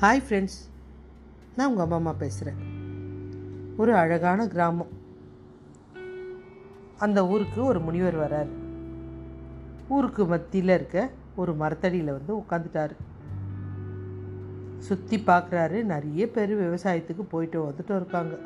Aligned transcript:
Hi 0.00 0.20
friends 0.24 0.56
நான் 1.56 1.68
உங்கள் 1.68 1.84
அம்மா 1.84 1.96
அம்மா 1.96 2.12
பேசுகிறேன் 2.12 2.58
ஒரு 3.76 3.92
அழகான 3.94 4.46
கிராமம். 4.46 4.90
அந்த 7.04 7.18
ஊருக்கு 7.26 7.60
ஒரு 7.64 7.80
முனிவர் 7.80 8.18
வரார். 8.22 8.50
ஊருக்கு 9.88 10.24
மத்தியில் 10.32 10.72
இருக்க 10.74 11.10
ஒரு 11.36 11.52
மரத்தடியில் 11.54 12.10
வந்து 12.16 12.32
உட்காந்துட்டாரு 12.40 12.96
சுற்றி 14.88 15.18
பார்க்குறாரு 15.26 15.78
நிறைய 15.92 16.26
பேர் 16.30 16.52
விவசாயத்துக்கு 16.64 17.24
போயிட்டு 17.34 17.60
வந்துட்டு 17.68 17.94
இருக்காங்க. 17.96 18.36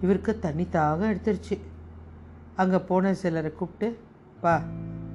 இவருக்கு 0.00 0.34
தண்ணி 0.38 0.66
தாக 0.68 1.08
எடுத்துருச்சு. 1.12 1.58
அங்கே 2.54 2.78
போன 2.90 3.14
சிலரை 3.22 3.52
கூப்பிட்டு 3.52 3.98
பா 4.40 4.62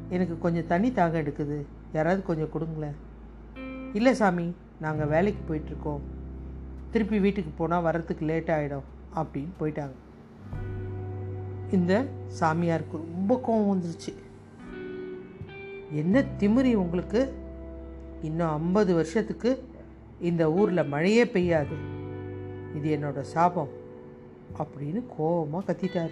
எனக்கு 0.09 0.37
கொஞ்சம் 0.40 0.67
தண்ணி 0.67 0.91
தாகம் 0.91 1.21
எடுக்குது. 1.23 1.59
யாராவது 1.93 2.23
கொஞ்சம் 2.31 2.51
கொடுங்களேன். 2.55 2.98
இல்லை 3.93 4.13
சாமி 4.13 4.48
நாங்கள் 4.81 5.07
வேலைக்கு 5.07 5.53
போயிட்டுருக்கோம். 5.53 5.99
திருப்பி 6.91 7.20
வீட்டுக்கு 7.20 7.51
போனால் 7.51 7.81
வர்றதுக்கு 7.81 8.25
லேட் 8.25 8.47
ஆகிடும் 8.47 8.87
அப்படின்னு 9.15 9.47
போயிட்டாங்க. 9.59 9.91
இந்த 11.71 12.05
சாமியாருக்கு 12.39 12.91
ரொம்ப 12.91 13.41
கோவம் 13.47 13.77
வந்துருச்சு. 13.77 14.13
என்ன 15.91 16.23
திமிரி 16.39 16.73
உங்களுக்கு? 16.73 17.34
இன்னும் 18.21 18.51
ஐம்பது 18.51 18.93
வருஷத்துக்கு 18.95 19.67
இந்த 20.20 20.51
ஊரில் 20.51 20.84
மழையே 20.84 21.23
பெய்யாது. 21.23 21.75
இது 22.75 22.98
என்னோட 22.98 23.21
சாபம் 23.21 23.70
அப்படின்னு 24.57 25.03
கோபமாக 25.17 25.73
கத்திட்டார். 25.73 26.11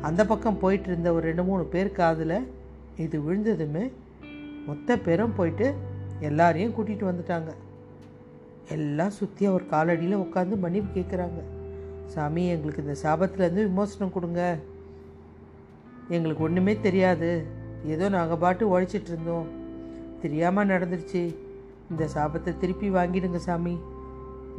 அந்த 0.00 0.26
பக்கம் 0.26 0.58
போயிட்டு 0.58 0.86
இருந்த 0.86 1.12
ஒரு 1.12 1.26
ரெண்டு 1.26 1.44
மூணு 1.44 1.64
பேர் 1.64 1.92
காதில் 1.92 2.52
இது 2.96 3.20
விழுந்ததுமே 3.20 3.90
மொத்த 4.66 4.98
பேரும் 4.98 5.34
போயிட்டு 5.34 5.74
எல்லாரையும் 6.28 6.74
கூட்டிகிட்டு 6.76 7.10
வந்துட்டாங்க. 7.10 7.50
எல்லாம் 8.74 9.16
சுற்றி 9.18 9.46
அவர் 9.46 9.64
காலடியில் 9.72 10.22
உட்காந்து 10.24 10.56
மன்னிப்பு 10.64 10.90
கேட்குறாங்க 10.96 11.40
சாமி 12.14 12.42
எங்களுக்கு 12.48 12.84
இந்த 12.84 12.96
சாபத்துலேருந்து 13.02 13.66
விமோசனம் 13.68 14.14
கொடுங்க. 14.16 14.42
எங்களுக்கு 16.08 16.44
ஒன்றுமே 16.48 16.80
தெரியாது. 16.86 17.30
ஏதோ 17.84 18.08
நாங்கள் 18.08 18.40
பாட்டு 18.44 18.64
உழைச்சிட்டு 18.72 19.10
இருந்தோம். 19.12 19.46
தெரியாமல் 20.22 20.70
நடந்துருச்சு. 20.72 21.22
இந்த 21.90 22.04
சாபத்தை 22.14 22.52
திருப்பி 22.58 22.88
வாங்கிடுங்க 22.90 23.40
சாமி. 23.48 23.74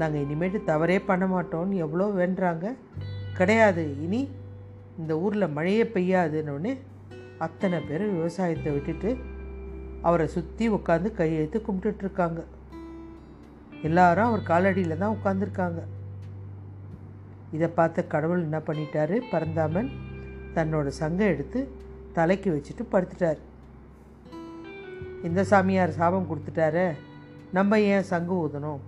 நாங்கள் 0.01 0.23
இனிமேட்டு 0.25 0.59
தவறே 0.63 0.99
பண்ண 0.99 1.25
மாட்டோம்னு 1.25 1.81
எவ்வளோ 1.85 2.07
வேண்டுறாங்க 2.19 2.75
கிடையாது. 3.39 3.83
இனி 4.05 4.21
இந்த 4.99 5.19
ஊரில் 5.19 5.53
மழையே 5.55 5.83
பெய்யாதுன்னு 5.95 6.73
அத்தனை 7.45 7.79
பேர் 7.79 8.05
விவசாயத்தை 8.17 8.71
விட்டுட்டு 8.73 9.09
அவரை 10.07 10.27
சுற்றி 10.35 10.65
உட்காந்து 10.77 11.09
கையெழுத்து 11.19 11.59
கும்பிட்டுட்ருக்காங்க. 11.67 12.41
எல்லாரும் 13.87 14.27
அவர் 14.29 14.49
காலடியில் 14.51 15.01
தான் 15.01 15.15
உட்காந்துருக்காங்க 15.17 15.81
இதை 17.55 17.67
பார்த்த 17.79 18.05
கடவுள் 18.13 18.45
என்ன 18.45 18.59
பண்ணிட்டாரு? 18.67 19.15
பரந்தாமன் 19.31 19.89
தன்னோட 20.55 20.87
சங்கம் 21.01 21.31
எடுத்து 21.33 21.59
தலைக்கு 22.17 22.49
வச்சுட்டு 22.55 22.83
படுத்துட்டார். 22.93 23.39
இந்த 25.27 25.41
சாமியார் 25.51 25.97
சாபம் 25.99 26.29
கொடுத்துட்டாரு 26.31 26.85
நம்ம 27.57 27.79
ஏன் 27.93 28.09
சங்கு 28.11 28.35
ஊதணும்? 28.45 28.81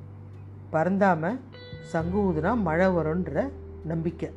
பறந்தாம 0.73 1.31
சங்கு 1.93 2.19
ஊதுனா 2.27 2.51
மழை 2.67 2.87
வரும்ன்ற 2.97 3.43
நம்பிக்கை. 3.91 4.29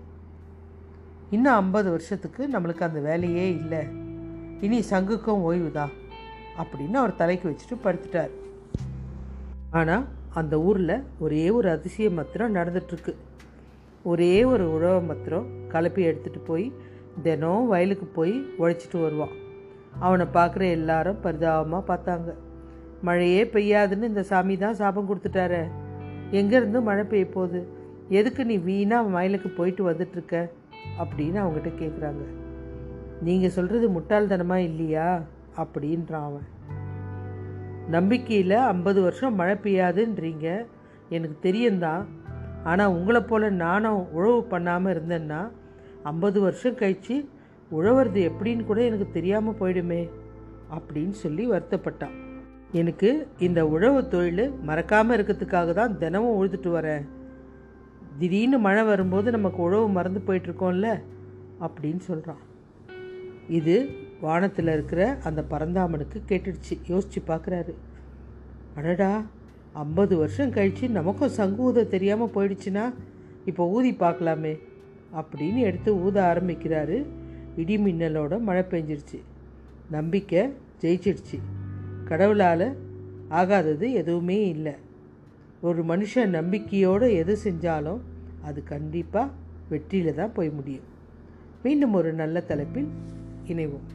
இன்னும் 1.35 1.57
ஐம்பது 1.63 1.89
வருஷத்துக்கு 1.95 2.43
நம்மளுக்கு 2.55 2.89
அந்த 2.89 3.01
வேலையே 3.09 3.47
இல்லை. 3.61 3.83
இனி 4.67 4.79
சங்குக்கும் 4.93 5.45
ஓய்வு 5.49 5.71
தான் 5.79 5.93
அப்படின்னு 6.61 6.97
அவர் 7.03 7.19
தலைக்கு 7.21 7.47
வச்சுட்டு 7.51 7.77
படுத்துட்டார். 7.85 8.33
ஆனால் 9.81 10.05
அந்த 10.41 10.55
ஊரில் 10.69 10.97
ஒரே 11.25 11.45
ஒரு 11.51 11.69
அதிசய 11.71 12.11
மாத்திரம் 12.11 12.57
நடந்துட்டுருக்கு 12.57 13.15
ஒரே 14.11 14.33
ஒரு 14.53 14.65
உழவ 14.75 14.95
மாத்திரம் 15.01 15.47
கலப்பி 15.73 16.03
எடுத்துகிட்டு 16.09 16.41
போய் 16.47 16.67
தினம் 17.23 17.69
வயலுக்கு 17.73 18.07
போய் 18.19 18.35
உழைச்சிட்டு 18.63 18.99
வருவான். 19.03 19.35
அவனை 20.07 20.27
பார்க்குற 20.37 20.63
எல்லாரும் 20.79 21.21
பரிதாபமாக 21.25 21.89
பார்த்தாங்க. 21.91 22.31
மழையே 23.09 23.43
பெய்யாதுன்னு 23.55 24.11
இந்த 24.11 24.23
சாமி 24.31 24.55
தான் 24.57 24.79
சாபம் 24.81 25.09
கொடுத்துட்டார. 25.09 25.55
எங்கேருந்து 26.41 26.81
மழை 26.89 27.05
பெய்ய 27.05 27.27
போகுது? 27.37 27.61
எதுக்கு 28.19 28.43
நீ 28.45 28.57
வீணாக 28.69 29.13
வயலுக்கு 29.17 29.49
போயிட்டு 29.59 29.83
வந்துட்டுருக்க 29.91 30.37
அப்படின்னு 31.03 31.39
அவங்ககிட்ட 31.43 31.71
கேட்குறாங்க 31.83 32.25
நீங்கள் 33.27 33.55
சொல்கிறது 33.57 33.89
முட்டாள்தனமாக 33.97 34.67
இல்லையா? 34.69 35.09
அப்படின்றான் 35.57 36.29
அவன். 36.29 36.49
நம்பிக்கையில் 37.89 38.57
ஐம்பது 38.57 39.03
வருஷம் 39.03 39.35
மழை 39.35 39.57
பெய்யாதுன்றீங்க. 39.63 40.67
எனக்கு 41.09 41.37
தெரியும்தான். 41.41 42.07
ஆனால் 42.65 42.89
உங்களை 42.89 43.21
போல் 43.21 43.53
நானும் 43.53 44.13
உழவு 44.13 44.45
பண்ணாமல் 44.45 44.95
இருந்தேன்னா 44.97 45.51
ஐம்பது 46.03 46.41
வருஷம் 46.41 46.75
கழித்து 46.75 47.29
உழவுறது 47.73 48.31
எப்படின்னு 48.31 48.65
கூட 48.65 48.83
எனக்கு 48.83 49.09
தெரியாமல் 49.13 49.59
போயிடுமே 49.61 50.11
அப்படின்னு 50.77 51.11
சொல்லி 51.11 51.51
வருத்தப்பட்டான். 51.51 52.15
எனக்கு 52.73 53.29
இந்த 53.39 53.67
உழவு 53.67 54.09
தொழில் 54.09 54.55
மறக்காமல் 54.63 55.23
இருக்கிறதுக்காக 55.23 55.73
தான் 55.73 55.99
தினமும் 55.99 56.37
உழுதுட்டு 56.37 56.71
வரேன். 56.79 57.09
திடீர்னு 58.19 58.59
மழை 58.59 58.83
வரும்போது 58.85 59.31
நமக்கு 59.31 59.63
உழவு 59.63 59.89
மறந்து 59.89 60.23
போயிட்டுருக்கோம்ல 60.27 61.03
அப்படின்னு 61.61 61.99
சொல்கிறான் 61.99 62.43
இது 63.49 63.89
வானத்தில் 64.23 64.71
இருக்கிற 64.73 65.03
அந்த 65.29 65.41
பரந்தாமனுக்கு 65.51 66.19
கேட்டுடுச்சு. 66.29 66.75
யோசித்து 66.89 67.21
பார்க்குறாரு 67.27 67.73
அடடா 68.77 69.13
ஐம்பது 69.73 70.15
வருஷம் 70.17 70.51
கழித்து 70.51 70.89
நமக்கும் 70.99 71.37
சங்கு 71.39 71.63
ஊத 71.63 71.85
தெரியாமல் 71.95 72.35
போயிடுச்சுன்னா 72.35 72.85
இப்போ 73.45 73.63
ஊதி 73.69 73.91
பார்க்கலாமே 73.93 74.55
அப்படின்னு 75.21 75.61
எடுத்து 75.69 75.91
ஊத 76.05 76.17
ஆரம்பிக்கிறாரு. 76.23 76.99
இடி 77.57 77.77
மின்னலோட 77.79 78.35
மழை 78.49 78.63
பெஞ்சிருச்சு. 78.71 79.19
நம்பிக்கை 79.91 80.43
ஜெயிச்சிடுச்சு. 80.83 81.39
கடவுளால் 82.05 82.67
ஆகாதது 83.41 83.87
எதுவுமே 83.93 84.39
இல்லை. 84.55 84.75
ஒரு 85.61 85.83
மனுஷன் 85.83 86.35
நம்பிக்கையோடு 86.39 87.07
எது 87.23 87.35
செஞ்சாலும் 87.45 88.01
அது 88.43 88.61
கண்டிப்பாக 88.65 89.35
வெற்றியில் 89.69 90.19
தான் 90.21 90.33
போய் 90.33 90.51
முடியும். 90.51 90.89
மீண்டும் 91.63 91.93
ஒரு 91.93 92.13
நல்ல 92.13 92.41
தலைப்பில் 92.41 92.89
இணைவோம். 93.47 93.89